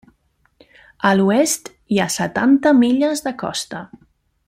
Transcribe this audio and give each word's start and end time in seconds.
A 1.09 1.11
l'oest 1.19 1.69
hi 1.97 2.01
ha 2.01 2.09
setanta 2.17 2.73
milles 2.83 3.23
de 3.29 3.35
costa. 3.47 3.87